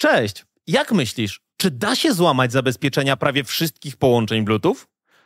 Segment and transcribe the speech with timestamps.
[0.00, 0.44] Cześć!
[0.66, 4.76] Jak myślisz, czy da się złamać zabezpieczenia prawie wszystkich połączeń Bluetooth?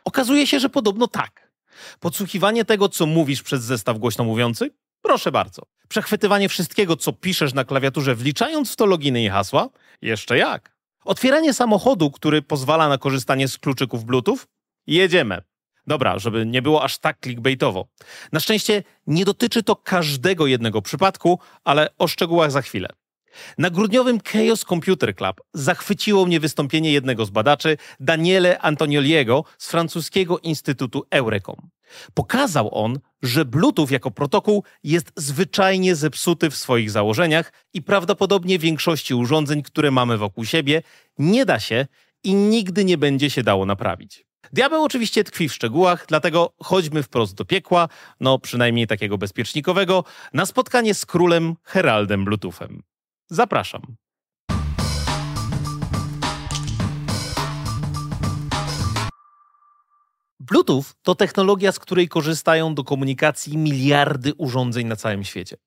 [0.05, 1.51] Okazuje się, że podobno tak.
[1.99, 4.71] Podsłuchiwanie tego, co mówisz przez zestaw głośno mówiący?
[5.01, 5.61] Proszę bardzo.
[5.87, 9.69] Przechwytywanie wszystkiego, co piszesz na klawiaturze, wliczając w to loginy i hasła?
[10.01, 10.75] Jeszcze jak.
[11.05, 14.37] Otwieranie samochodu, który pozwala na korzystanie z kluczyków Bluetooth?
[14.87, 15.41] Jedziemy.
[15.87, 17.87] Dobra, żeby nie było aż tak clickbaitowo.
[18.31, 22.89] Na szczęście nie dotyczy to każdego jednego przypadku, ale o szczegółach za chwilę.
[23.57, 30.39] Na grudniowym Chaos Computer Club zachwyciło mnie wystąpienie jednego z badaczy, Daniele Antonioliego z francuskiego
[30.39, 31.69] Instytutu Eurecom.
[32.13, 39.13] Pokazał on, że Bluetooth jako protokół jest zwyczajnie zepsuty w swoich założeniach i prawdopodobnie większości
[39.13, 40.81] urządzeń, które mamy wokół siebie,
[41.17, 41.85] nie da się
[42.23, 44.25] i nigdy nie będzie się dało naprawić.
[44.53, 47.87] Diabeł oczywiście tkwi w szczegółach, dlatego chodźmy wprost do piekła,
[48.19, 52.83] no przynajmniej takiego bezpiecznikowego, na spotkanie z królem Heraldem Bluetoothem.
[53.29, 53.95] Zapraszam.
[60.39, 65.57] Bluetooth to technologia, z której korzystają do komunikacji miliardy urządzeń na całym świecie.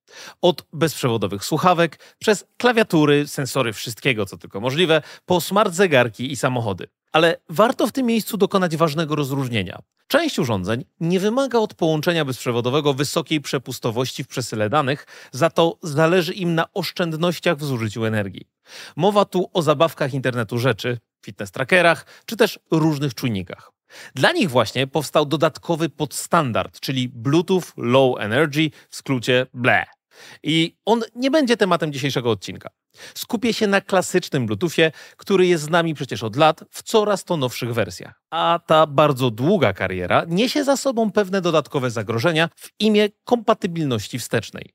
[0.43, 6.89] Od bezprzewodowych słuchawek, przez klawiatury, sensory wszystkiego, co tylko możliwe, po smart zegarki i samochody.
[7.13, 9.79] Ale warto w tym miejscu dokonać ważnego rozróżnienia.
[10.07, 16.33] Część urządzeń nie wymaga od połączenia bezprzewodowego wysokiej przepustowości w przesyle danych, za to zależy
[16.33, 18.49] im na oszczędnościach w zużyciu energii.
[18.97, 23.73] Mowa tu o zabawkach internetu rzeczy, fitness trackerach czy też różnych czujnikach.
[24.15, 29.98] Dla nich właśnie powstał dodatkowy podstandard, czyli Bluetooth Low Energy, w skrócie BLE.
[30.43, 32.71] I on nie będzie tematem dzisiejszego odcinka.
[33.15, 37.37] Skupię się na klasycznym Bluetoothie, który jest z nami przecież od lat w coraz to
[37.37, 38.23] nowszych wersjach.
[38.31, 44.71] A ta bardzo długa kariera niesie za sobą pewne dodatkowe zagrożenia w imię kompatybilności wstecznej.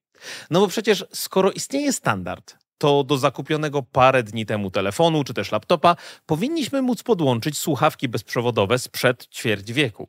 [0.50, 5.52] No bo przecież skoro istnieje standard, to do zakupionego parę dni temu telefonu czy też
[5.52, 10.08] laptopa powinniśmy móc podłączyć słuchawki bezprzewodowe sprzed ćwierć wieku.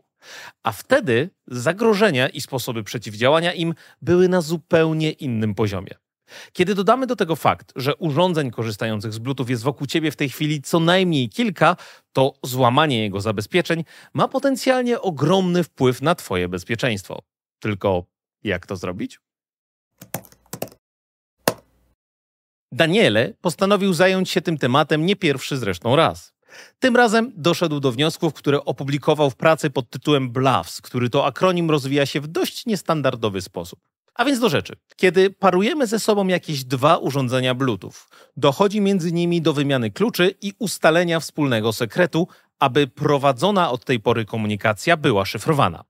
[0.62, 5.94] A wtedy zagrożenia i sposoby przeciwdziałania im były na zupełnie innym poziomie.
[6.52, 10.28] Kiedy dodamy do tego fakt, że urządzeń korzystających z Bluetooth jest wokół ciebie w tej
[10.28, 11.76] chwili co najmniej kilka,
[12.12, 13.84] to złamanie jego zabezpieczeń
[14.14, 17.22] ma potencjalnie ogromny wpływ na Twoje bezpieczeństwo.
[17.58, 18.04] Tylko
[18.42, 19.20] jak to zrobić?
[22.72, 26.34] Daniele postanowił zająć się tym tematem nie pierwszy zresztą raz.
[26.78, 31.70] Tym razem doszedł do wniosków, które opublikował w pracy pod tytułem BLAFS, który to akronim
[31.70, 33.80] rozwija się w dość niestandardowy sposób.
[34.14, 34.76] A więc do rzeczy.
[34.96, 37.94] Kiedy parujemy ze sobą jakieś dwa urządzenia Bluetooth,
[38.36, 42.28] dochodzi między nimi do wymiany kluczy i ustalenia wspólnego sekretu,
[42.58, 45.84] aby prowadzona od tej pory komunikacja była szyfrowana.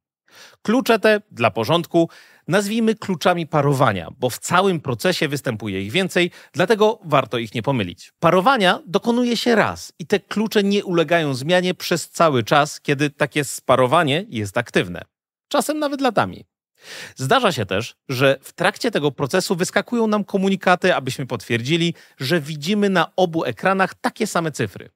[0.63, 2.09] Klucze te, dla porządku,
[2.49, 8.12] nazwijmy kluczami parowania, bo w całym procesie występuje ich więcej, dlatego warto ich nie pomylić.
[8.21, 13.44] Parowania dokonuje się raz i te klucze nie ulegają zmianie przez cały czas, kiedy takie
[13.44, 15.03] sparowanie jest aktywne.
[15.49, 16.44] Czasem nawet latami.
[17.16, 22.91] Zdarza się też, że w trakcie tego procesu wyskakują nam komunikaty, abyśmy potwierdzili, że widzimy
[22.91, 24.91] na obu ekranach takie same cyfry.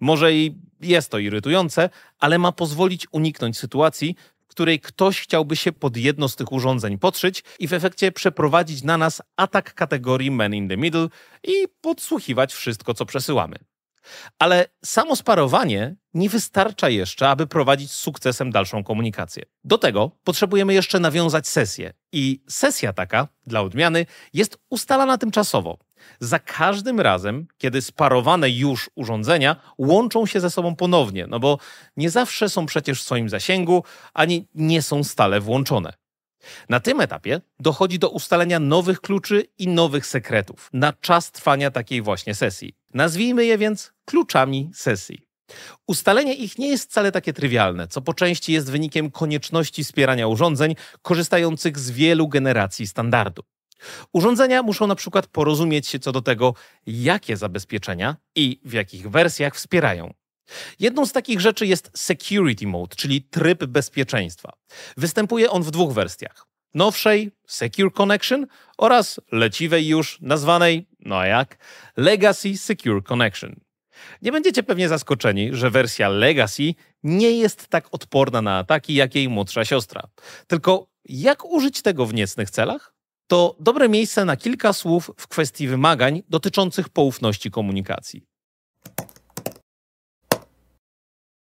[0.00, 4.16] Może i jest to irytujące, ale ma pozwolić uniknąć sytuacji,
[4.48, 8.98] której ktoś chciałby się pod jedno z tych urządzeń podszyć i w efekcie przeprowadzić na
[8.98, 11.08] nas atak kategorii Man in the Middle
[11.44, 13.56] i podsłuchiwać wszystko, co przesyłamy.
[14.38, 19.42] Ale samo sparowanie nie wystarcza jeszcze, aby prowadzić z sukcesem dalszą komunikację.
[19.64, 21.92] Do tego potrzebujemy jeszcze nawiązać sesję.
[22.12, 25.78] I sesja taka, dla odmiany, jest ustalana tymczasowo.
[26.20, 31.58] Za każdym razem, kiedy sparowane już urządzenia łączą się ze sobą ponownie, no bo
[31.96, 35.92] nie zawsze są przecież w swoim zasięgu, ani nie są stale włączone.
[36.68, 42.02] Na tym etapie dochodzi do ustalenia nowych kluczy i nowych sekretów na czas trwania takiej
[42.02, 42.74] właśnie sesji.
[42.94, 45.28] Nazwijmy je więc kluczami sesji.
[45.86, 50.74] Ustalenie ich nie jest wcale takie trywialne, co po części jest wynikiem konieczności wspierania urządzeń
[51.02, 53.42] korzystających z wielu generacji standardu.
[54.12, 56.54] Urządzenia muszą na przykład porozumieć się co do tego,
[56.86, 60.14] jakie zabezpieczenia i w jakich wersjach wspierają.
[60.78, 64.52] Jedną z takich rzeczy jest Security Mode, czyli tryb bezpieczeństwa.
[64.96, 66.46] Występuje on w dwóch wersjach.
[66.74, 68.46] Nowszej Secure Connection
[68.78, 71.58] oraz leciwej już nazwanej, no jak,
[71.96, 73.60] Legacy Secure Connection.
[74.22, 79.28] Nie będziecie pewnie zaskoczeni, że wersja Legacy nie jest tak odporna na ataki jak jej
[79.28, 80.02] młodsza siostra.
[80.46, 82.94] Tylko jak użyć tego w niecnych celach?
[83.26, 88.27] To dobre miejsce na kilka słów w kwestii wymagań dotyczących poufności komunikacji.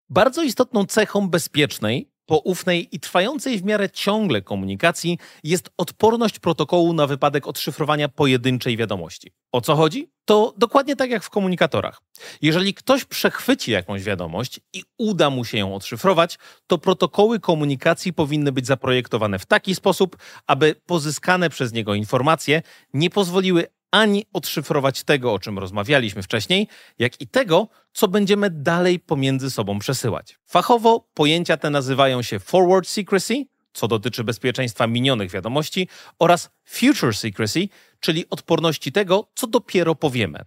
[0.10, 7.08] Bardzo istotną cechą bezpiecznej poufnej i trwającej w miarę ciągle komunikacji jest odporność protokołu na
[7.08, 9.32] wypadek odszyfrowania pojedynczej wiadomości.
[9.52, 10.10] O co chodzi?
[10.26, 12.02] To dokładnie tak jak w komunikatorach.
[12.42, 16.38] Jeżeli ktoś przechwyci jakąś wiadomość i uda mu się ją odszyfrować,
[16.68, 20.18] to protokoły komunikacji powinny być zaprojektowane w taki sposób,
[20.48, 22.62] aby pozyskane przez niego informacje
[22.94, 26.68] nie pozwoliły ani odszyfrować tego, o czym rozmawialiśmy wcześniej,
[27.00, 30.40] jak i tego, co będziemy dalej pomiędzy sobą przesyłać.
[30.46, 35.88] Fachowo pojęcia te nazywają się forward secrecy, co dotyczy bezpieczeństwa minionych wiadomości,
[36.20, 37.68] oraz future secrecy,
[38.00, 40.40] czyli odporności tego, co dopiero powiemy.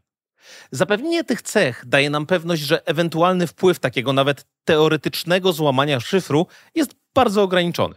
[0.71, 6.95] Zapewnienie tych cech daje nam pewność, że ewentualny wpływ takiego nawet teoretycznego złamania szyfru jest
[7.15, 7.95] bardzo ograniczony.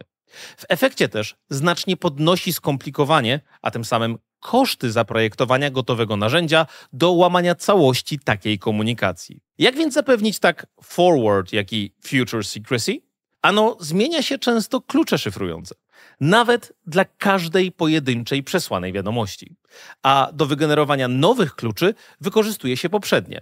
[0.56, 7.54] W efekcie też znacznie podnosi skomplikowanie, a tym samym koszty zaprojektowania gotowego narzędzia do łamania
[7.54, 9.40] całości takiej komunikacji.
[9.58, 13.00] Jak więc zapewnić tak forward, jak i future secrecy?
[13.42, 15.74] Ano, zmienia się często klucze szyfrujące,
[16.20, 19.56] nawet dla każdej pojedynczej przesłanej wiadomości.
[20.02, 23.40] A do wygenerowania nowych kluczy wykorzystuje się poprzednie.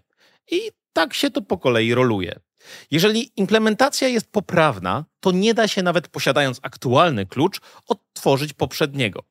[0.50, 0.60] I
[0.92, 2.40] tak się to po kolei roluje.
[2.90, 9.22] Jeżeli implementacja jest poprawna, to nie da się nawet posiadając aktualny klucz odtworzyć poprzedniego.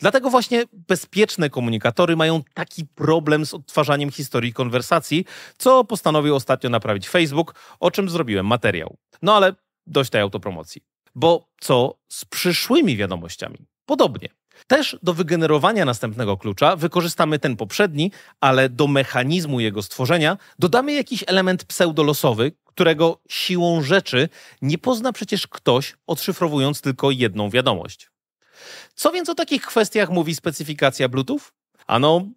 [0.00, 5.24] Dlatego właśnie bezpieczne komunikatory mają taki problem z odtwarzaniem historii konwersacji,
[5.58, 8.96] co postanowił ostatnio naprawić Facebook, o czym zrobiłem materiał.
[9.22, 9.54] No ale
[9.86, 10.82] dość tej autopromocji.
[11.14, 13.58] Bo co z przyszłymi wiadomościami?
[13.86, 14.28] Podobnie.
[14.66, 21.24] Też do wygenerowania następnego klucza wykorzystamy ten poprzedni, ale do mechanizmu jego stworzenia dodamy jakiś
[21.26, 24.28] element pseudolosowy, którego siłą rzeczy
[24.62, 28.10] nie pozna przecież ktoś, odszyfrowując tylko jedną wiadomość.
[28.94, 31.40] Co więc o takich kwestiach mówi specyfikacja Bluetooth?
[31.86, 32.28] Ano,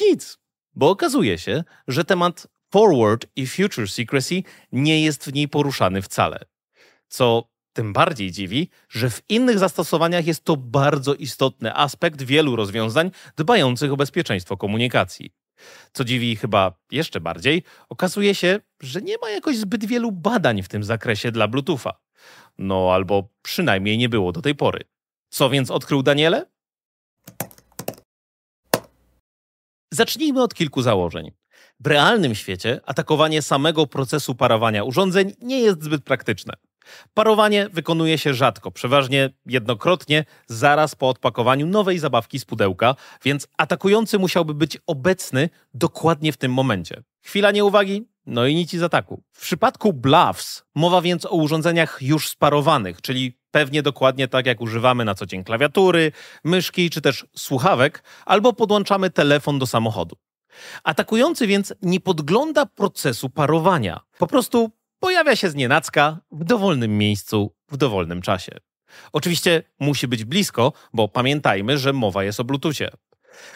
[0.00, 0.38] nic,
[0.74, 4.42] bo okazuje się, że temat forward i future secrecy
[4.72, 6.40] nie jest w niej poruszany wcale.
[7.08, 13.10] Co tym bardziej dziwi, że w innych zastosowaniach jest to bardzo istotny aspekt wielu rozwiązań
[13.36, 15.30] dbających o bezpieczeństwo komunikacji.
[15.92, 20.68] Co dziwi chyba jeszcze bardziej, okazuje się, że nie ma jakoś zbyt wielu badań w
[20.68, 21.92] tym zakresie dla Bluetootha.
[22.58, 24.84] No albo przynajmniej nie było do tej pory.
[25.28, 26.46] Co więc odkrył Daniele?
[29.92, 31.32] Zacznijmy od kilku założeń.
[31.80, 36.54] W realnym świecie atakowanie samego procesu parowania urządzeń nie jest zbyt praktyczne.
[37.14, 42.94] Parowanie wykonuje się rzadko, przeważnie jednokrotnie, zaraz po odpakowaniu nowej zabawki z pudełka,
[43.24, 47.02] więc atakujący musiałby być obecny dokładnie w tym momencie.
[47.22, 49.22] Chwila nieuwagi, no i nic z ataku.
[49.32, 55.04] W przypadku bluffs mowa więc o urządzeniach już sparowanych, czyli pewnie dokładnie tak jak używamy
[55.04, 56.12] na co dzień klawiatury,
[56.44, 60.16] myszki czy też słuchawek, albo podłączamy telefon do samochodu.
[60.84, 64.00] Atakujący więc nie podgląda procesu parowania.
[64.18, 64.70] Po prostu
[65.00, 68.52] pojawia się znienacka w dowolnym miejscu w dowolnym czasie.
[69.12, 72.90] Oczywiście musi być blisko, bo pamiętajmy, że mowa jest o Bluetoothie.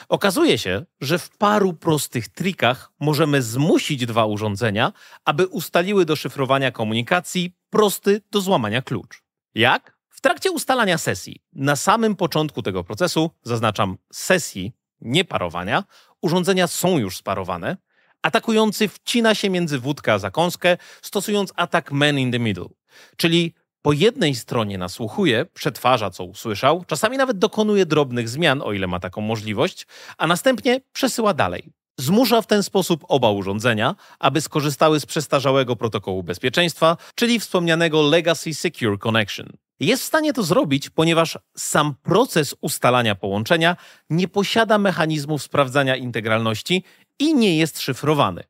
[0.08, 4.92] Okazuje się, że w paru prostych trikach możemy zmusić dwa urządzenia,
[5.24, 9.29] aby ustaliły do szyfrowania komunikacji prosty do złamania klucz.
[9.54, 10.00] Jak?
[10.08, 15.84] W trakcie ustalania sesji, na samym początku tego procesu, zaznaczam sesji, nie parowania,
[16.22, 17.76] urządzenia są już sparowane,
[18.22, 22.68] atakujący wcina się między wódkę a zakąskę, stosując atak man in the middle,
[23.16, 28.86] czyli po jednej stronie nasłuchuje, przetwarza co usłyszał, czasami nawet dokonuje drobnych zmian, o ile
[28.86, 29.86] ma taką możliwość,
[30.18, 31.72] a następnie przesyła dalej.
[32.00, 38.54] Zmusza w ten sposób oba urządzenia, aby skorzystały z przestarzałego protokołu bezpieczeństwa, czyli wspomnianego Legacy
[38.54, 39.46] Secure Connection.
[39.80, 43.76] Jest w stanie to zrobić, ponieważ sam proces ustalania połączenia
[44.10, 46.84] nie posiada mechanizmów sprawdzania integralności
[47.18, 48.44] i nie jest szyfrowany.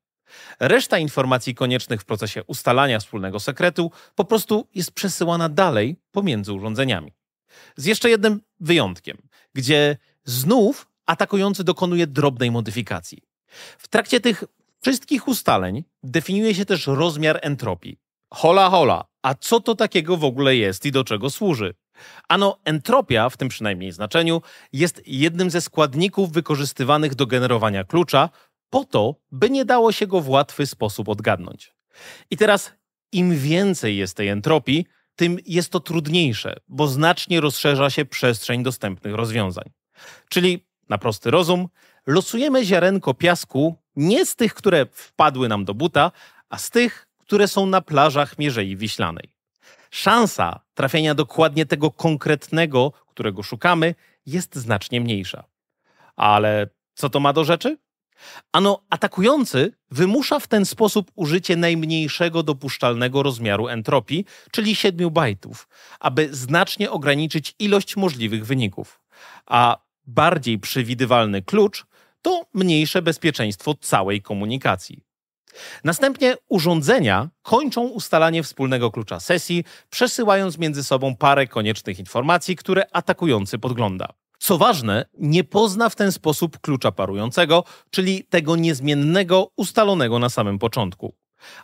[0.60, 7.12] Reszta informacji koniecznych w procesie ustalania wspólnego sekretu po prostu jest przesyłana dalej pomiędzy urządzeniami.
[7.76, 9.18] Z jeszcze jednym wyjątkiem,
[9.54, 13.29] gdzie znów atakujący dokonuje drobnej modyfikacji.
[13.78, 14.44] W trakcie tych
[14.80, 17.98] wszystkich ustaleń definiuje się też rozmiar entropii.
[18.32, 21.74] Hola, hola, a co to takiego w ogóle jest i do czego służy?
[22.28, 24.42] Ano, entropia, w tym przynajmniej znaczeniu,
[24.72, 28.28] jest jednym ze składników wykorzystywanych do generowania klucza,
[28.70, 31.74] po to, by nie dało się go w łatwy sposób odgadnąć.
[32.30, 32.72] I teraz,
[33.12, 39.14] im więcej jest tej entropii, tym jest to trudniejsze, bo znacznie rozszerza się przestrzeń dostępnych
[39.14, 39.70] rozwiązań.
[40.28, 41.68] Czyli, na prosty rozum,
[42.10, 46.12] losujemy ziarenko piasku nie z tych, które wpadły nam do buta,
[46.48, 49.28] a z tych, które są na plażach Mierzei Wiślanej.
[49.90, 53.94] Szansa trafienia dokładnie tego konkretnego, którego szukamy,
[54.26, 55.44] jest znacznie mniejsza.
[56.16, 57.78] Ale co to ma do rzeczy?
[58.52, 65.68] Ano, atakujący wymusza w ten sposób użycie najmniejszego dopuszczalnego rozmiaru entropii, czyli 7 bajtów,
[66.00, 69.00] aby znacznie ograniczyć ilość możliwych wyników.
[69.46, 71.86] A bardziej przewidywalny klucz
[72.22, 75.04] to mniejsze bezpieczeństwo całej komunikacji.
[75.84, 83.58] Następnie urządzenia kończą ustalanie wspólnego klucza sesji, przesyłając między sobą parę koniecznych informacji, które atakujący
[83.58, 84.08] podgląda.
[84.38, 90.58] Co ważne, nie pozna w ten sposób klucza parującego, czyli tego niezmiennego, ustalonego na samym
[90.58, 91.14] początku,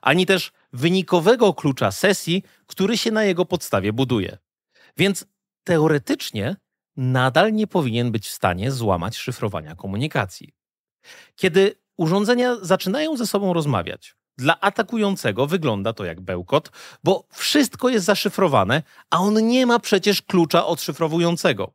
[0.03, 4.39] ani też wynikowego klucza sesji, który się na jego podstawie buduje.
[4.97, 5.27] Więc
[5.65, 6.57] teoretycznie
[6.97, 10.55] nadal nie powinien być w stanie złamać szyfrowania komunikacji.
[11.37, 16.71] Kiedy urządzenia zaczynają ze sobą rozmawiać, dla atakującego wygląda to jak bełkot,
[17.05, 21.73] bo wszystko jest zaszyfrowane, a on nie ma przecież klucza odszyfrowującego.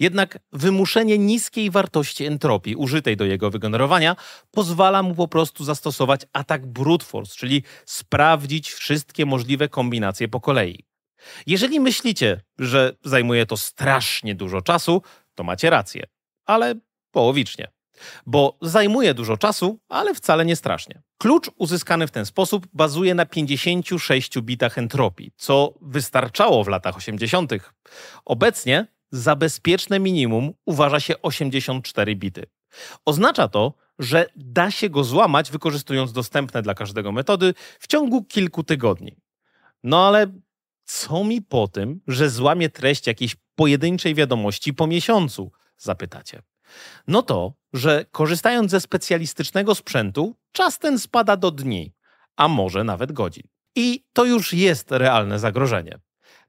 [0.00, 4.16] Jednak wymuszenie niskiej wartości entropii użytej do jego wygenerowania
[4.50, 10.84] pozwala mu po prostu zastosować atak brute force, czyli sprawdzić wszystkie możliwe kombinacje po kolei.
[11.46, 15.02] Jeżeli myślicie, że zajmuje to strasznie dużo czasu,
[15.34, 16.06] to macie rację,
[16.44, 16.74] ale
[17.10, 17.68] połowicznie.
[18.26, 21.02] Bo zajmuje dużo czasu, ale wcale nie strasznie.
[21.18, 27.52] Klucz uzyskany w ten sposób bazuje na 56 bitach entropii, co wystarczało w latach 80.
[28.24, 32.46] Obecnie za bezpieczne minimum uważa się 84 bity.
[33.04, 38.64] Oznacza to, że da się go złamać wykorzystując dostępne dla każdego metody w ciągu kilku
[38.64, 39.16] tygodni.
[39.82, 40.26] No ale
[40.84, 45.52] co mi po tym, że złamie treść jakiejś pojedynczej wiadomości po miesiącu?
[45.78, 46.42] Zapytacie.
[47.06, 51.94] No to, że korzystając ze specjalistycznego sprzętu, czas ten spada do dni,
[52.36, 53.42] a może nawet godzin.
[53.76, 55.98] I to już jest realne zagrożenie.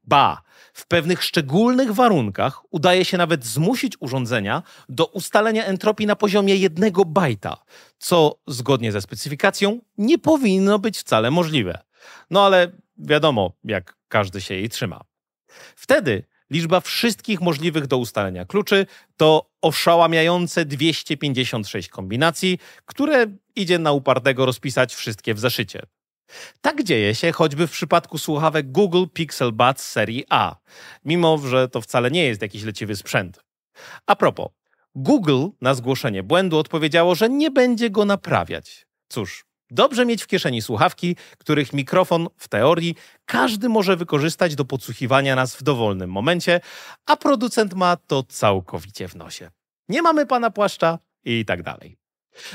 [0.03, 0.41] Ba,
[0.73, 7.05] w pewnych szczególnych warunkach udaje się nawet zmusić urządzenia do ustalenia entropii na poziomie jednego
[7.05, 7.57] bajta,
[7.97, 11.79] co zgodnie ze specyfikacją nie powinno być wcale możliwe.
[12.29, 15.01] No ale wiadomo, jak każdy się jej trzyma.
[15.75, 18.85] Wtedy liczba wszystkich możliwych do ustalenia kluczy
[19.17, 25.81] to oszałamiające 256 kombinacji, które idzie na upartego rozpisać wszystkie w zeszycie.
[26.61, 30.55] Tak dzieje się choćby w przypadku słuchawek Google Pixel Buds serii A,
[31.05, 33.43] mimo że to wcale nie jest jakiś leciwy sprzęt.
[34.05, 34.49] A propos,
[34.95, 38.85] Google na zgłoszenie błędu odpowiedziało, że nie będzie go naprawiać.
[39.09, 45.35] Cóż, dobrze mieć w kieszeni słuchawki, których mikrofon w teorii każdy może wykorzystać do podsłuchiwania
[45.35, 46.61] nas w dowolnym momencie,
[47.05, 49.49] a producent ma to całkowicie w nosie.
[49.89, 51.97] Nie mamy pana płaszcza i tak dalej.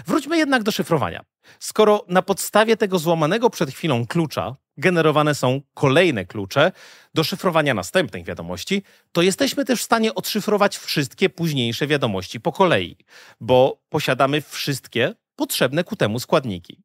[0.06, 1.24] Wróćmy jednak do szyfrowania.
[1.58, 6.72] Skoro na podstawie tego złamanego przed chwilą klucza generowane są kolejne klucze
[7.14, 8.82] do szyfrowania następnych wiadomości,
[9.12, 12.96] to jesteśmy też w stanie odszyfrować wszystkie późniejsze wiadomości po kolei,
[13.40, 16.82] bo posiadamy wszystkie potrzebne ku temu składniki.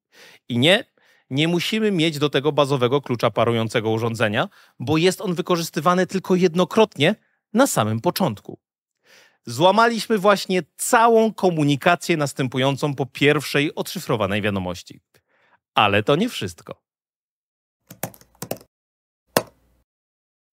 [0.49, 0.85] I nie,
[1.29, 7.15] nie musimy mieć do tego bazowego klucza parującego urządzenia, bo jest on wykorzystywany tylko jednokrotnie
[7.53, 8.59] na samym początku
[9.45, 15.01] złamaliśmy właśnie całą komunikację następującą po pierwszej odszyfrowanej wiadomości.
[15.75, 16.83] Ale to nie wszystko.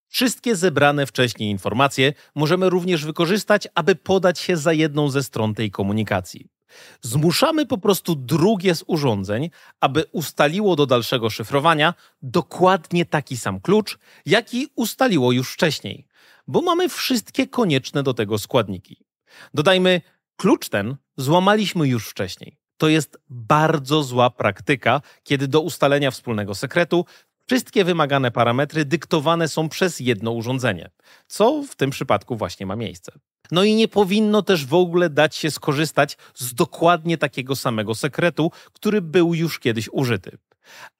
[0.08, 5.70] Wszystkie zebrane wcześniej informacje możemy również wykorzystać, aby podać się za jedną ze stron tej
[5.70, 6.48] komunikacji.
[7.02, 9.50] Zmuszamy po prostu drugie z urządzeń,
[9.80, 16.10] aby ustaliło do dalszego szyfrowania dokładnie taki sam klucz, jaki ustaliło już wcześniej
[16.50, 18.96] bo mamy wszystkie konieczne do tego składniki.
[19.54, 20.00] Dodajmy,
[20.36, 22.58] klucz ten złamaliśmy już wcześniej.
[22.76, 27.04] To jest bardzo zła praktyka, kiedy do ustalenia wspólnego sekretu
[27.50, 30.90] wszystkie wymagane parametry dyktowane są przez jedno urządzenie,
[31.26, 33.12] co w tym przypadku właśnie ma miejsce.
[33.50, 38.50] No i nie powinno też w ogóle dać się skorzystać z dokładnie takiego samego sekretu,
[38.72, 40.38] który był już kiedyś użyty.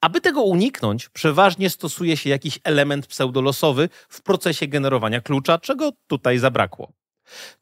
[0.00, 6.38] Aby tego uniknąć, przeważnie stosuje się jakiś element pseudolosowy w procesie generowania klucza, czego tutaj
[6.38, 6.92] zabrakło.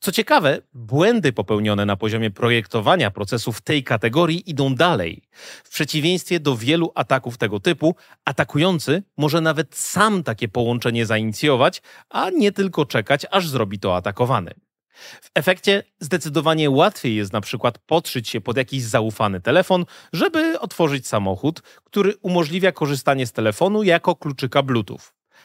[0.01, 5.23] Co ciekawe, błędy popełnione na poziomie projektowania procesów tej kategorii idą dalej.
[5.65, 7.95] W przeciwieństwie do wielu ataków tego typu,
[8.25, 14.55] atakujący może nawet sam takie połączenie zainicjować, a nie tylko czekać, aż zrobi to atakowany.
[14.99, 21.07] W efekcie zdecydowanie łatwiej jest na przykład podszyć się pod jakiś zaufany telefon, żeby otworzyć
[21.07, 25.01] samochód, który umożliwia korzystanie z telefonu jako kluczyka Bluetooth.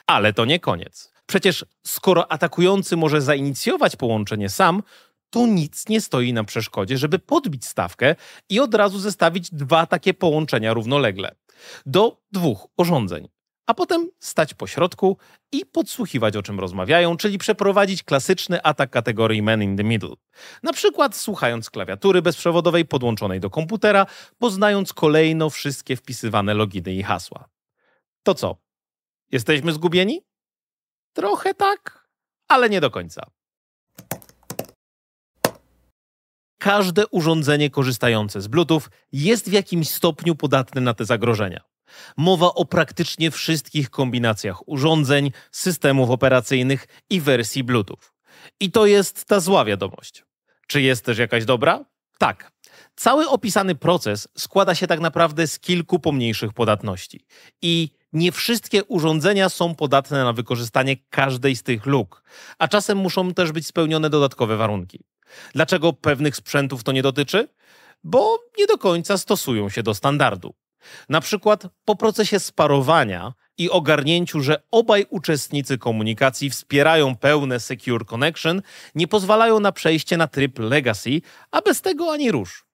[0.08, 1.13] Ale to nie koniec.
[1.34, 4.84] Przecież skoro atakujący może zainicjować połączenie sam,
[5.30, 8.16] to nic nie stoi na przeszkodzie, żeby podbić stawkę
[8.50, 11.36] i od razu zestawić dwa takie połączenia równolegle
[11.86, 13.28] do dwóch urządzeń.
[13.66, 15.18] a potem stać po środku
[15.52, 20.16] i podsłuchiwać o czym rozmawiają, czyli przeprowadzić klasyczny atak kategorii man in the middle.
[20.64, 24.06] Na przykład słuchając klawiatury bezprzewodowej podłączonej do komputera,
[24.38, 27.50] poznając kolejno wszystkie wpisywane loginy i hasła.
[28.24, 28.58] To co?
[29.32, 30.33] Jesteśmy zgubieni?
[31.14, 32.08] Trochę tak,
[32.48, 33.26] ale nie do końca.
[36.60, 41.62] Każde urządzenie korzystające z Bluetooth jest w jakimś stopniu podatne na te zagrożenia.
[42.18, 48.00] Mowa o praktycznie wszystkich kombinacjach urządzeń, systemów operacyjnych i wersji Bluetooth.
[48.60, 50.24] I to jest ta zła wiadomość.
[50.68, 51.86] Czy jest też jakaś dobra?
[52.18, 52.52] Tak.
[52.96, 57.26] Cały opisany proces składa się tak naprawdę z kilku pomniejszych podatności.
[57.62, 62.24] I nie wszystkie urządzenia są podatne na wykorzystanie każdej z tych luk,
[62.60, 65.00] a czasem muszą też być spełnione dodatkowe warunki.
[65.54, 67.48] Dlaczego pewnych sprzętów to nie dotyczy?
[68.04, 70.54] Bo nie do końca stosują się do standardu.
[71.10, 78.62] Na przykład po procesie sparowania i ogarnięciu, że obaj uczestnicy komunikacji wspierają pełne Secure Connection,
[78.96, 82.66] nie pozwalają na przejście na tryb Legacy, a bez tego ani rusz.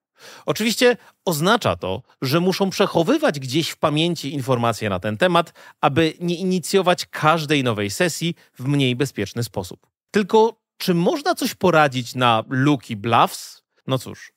[0.46, 6.34] Oczywiście oznacza to, że muszą przechowywać gdzieś w pamięci informacje na ten temat, aby nie
[6.34, 9.86] inicjować każdej nowej sesji w mniej bezpieczny sposób.
[10.10, 13.62] Tylko czy można coś poradzić na luki bluffs?
[13.86, 14.32] No cóż,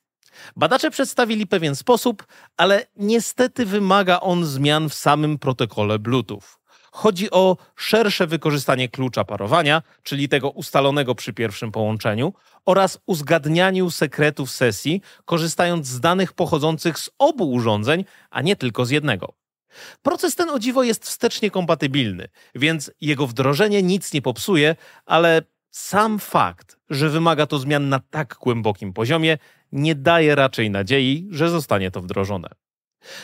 [0.56, 6.63] Badacze przedstawili pewien sposób, ale niestety wymaga on zmian w samym protokole Bluetooth.
[6.96, 12.34] Chodzi o szersze wykorzystanie klucza parowania, czyli tego ustalonego przy pierwszym połączeniu,
[12.66, 18.90] oraz uzgadnianiu sekretów sesji, korzystając z danych pochodzących z obu urządzeń, a nie tylko z
[18.90, 19.34] jednego.
[20.02, 26.20] Proces ten o dziwo jest wstecznie kompatybilny, więc jego wdrożenie nic nie popsuje, ale sam
[26.20, 29.38] fakt, że wymaga to zmian na tak głębokim poziomie,
[29.72, 32.50] nie daje raczej nadziei, że zostanie to wdrożone.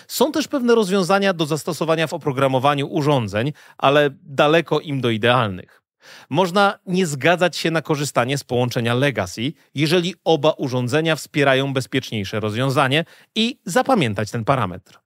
[0.08, 5.82] Są też pewne rozwiązania do zastosowania w oprogramowaniu urządzeń, ale daleko im do idealnych.
[6.30, 13.06] Można nie zgadzać się na korzystanie z połączenia Legacy, jeżeli oba urządzenia wspierają bezpieczniejsze rozwiązanie
[13.36, 15.00] i zapamiętać ten parametr.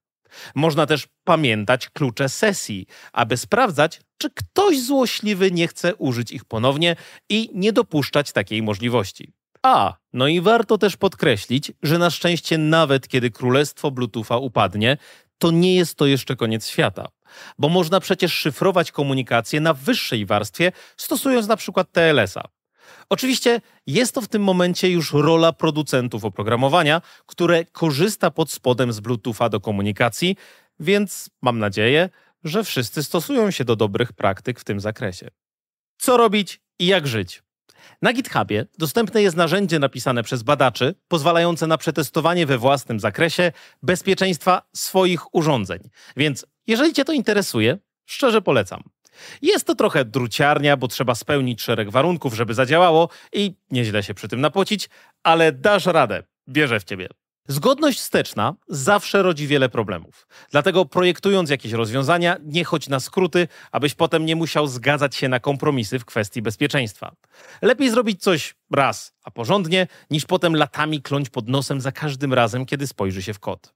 [0.56, 6.96] Można też pamiętać klucze sesji, aby sprawdzać, czy ktoś złośliwy nie chce użyć ich ponownie
[7.30, 9.34] i nie dopuszczać takiej możliwości.
[9.64, 14.98] A, no i warto też podkreślić, że na szczęście nawet kiedy królestwo Bluetootha upadnie,
[15.38, 17.08] to nie jest to jeszcze koniec świata.
[17.60, 22.44] Bo można przecież szyfrować komunikację na wyższej warstwie, stosując na przykład TLS-a.
[23.10, 29.00] Oczywiście jest to w tym momencie już rola producentów oprogramowania, które korzysta pod spodem z
[29.00, 30.36] Bluetootha do komunikacji,
[30.80, 32.10] więc mam nadzieję,
[32.44, 35.28] że wszyscy stosują się do dobrych praktyk w tym zakresie.
[35.98, 37.44] Co robić i jak żyć?
[38.02, 43.52] Na GitHubie dostępne jest narzędzie napisane przez badaczy, pozwalające na przetestowanie we własnym zakresie
[43.84, 45.80] bezpieczeństwa swoich urządzeń.
[46.18, 48.84] Więc jeżeli Cię to interesuje, szczerze polecam.
[49.42, 54.28] Jest to trochę druciarnia, bo trzeba spełnić szereg warunków, żeby zadziałało i nieźle się przy
[54.28, 54.90] tym napocić,
[55.24, 56.24] ale dasz radę.
[56.48, 57.10] Wierzę w ciebie.
[57.48, 60.28] Zgodność wsteczna zawsze rodzi wiele problemów.
[60.52, 65.40] Dlatego projektując jakieś rozwiązania, nie chodź na skróty, abyś potem nie musiał zgadzać się na
[65.40, 67.16] kompromisy w kwestii bezpieczeństwa.
[67.62, 72.66] Lepiej zrobić coś raz, a porządnie, niż potem latami kląć pod nosem za każdym razem,
[72.66, 73.74] kiedy spojrzy się w kod.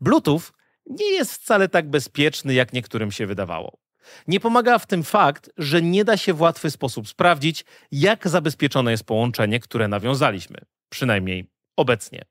[0.00, 0.40] Bluetooth
[0.86, 3.78] nie jest wcale tak bezpieczny, jak niektórym się wydawało.
[4.26, 8.90] Nie pomaga w tym fakt, że nie da się w łatwy sposób sprawdzić, jak zabezpieczone
[8.90, 12.24] jest połączenie, które nawiązaliśmy, przynajmniej obecnie.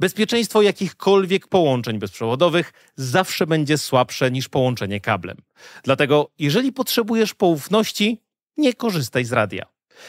[0.00, 5.36] Bezpieczeństwo jakichkolwiek połączeń bezprzewodowych zawsze będzie słabsze niż połączenie kablem.
[5.82, 8.18] Dlatego, jeżeli potrzebujesz poufności,
[8.56, 9.66] nie korzystaj z radia.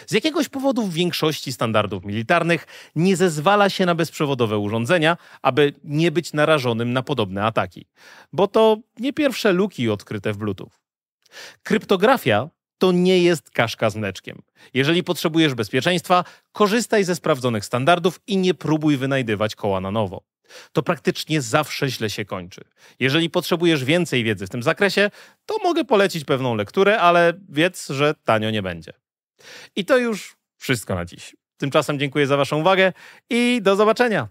[0.07, 6.11] Z jakiegoś powodu w większości standardów militarnych nie zezwala się na bezprzewodowe urządzenia, aby nie
[6.11, 7.85] być narażonym na podobne ataki,
[8.33, 10.69] bo to nie pierwsze luki odkryte w Bluetooth.
[11.63, 12.49] Kryptografia
[12.83, 14.41] to nie jest kaszka z mleczkiem.
[14.73, 20.23] Jeżeli potrzebujesz bezpieczeństwa, korzystaj ze sprawdzonych standardów i nie próbuj wynajdywać koła na nowo.
[20.71, 22.61] To praktycznie zawsze źle się kończy.
[22.99, 25.11] Jeżeli potrzebujesz więcej wiedzy w tym zakresie,
[25.45, 28.93] to mogę polecić pewną lekturę, ale wiedz, że tanio nie będzie.
[29.75, 31.35] I to już wszystko na dziś.
[31.57, 32.93] Tymczasem dziękuję za Waszą uwagę
[33.29, 34.27] i do zobaczenia.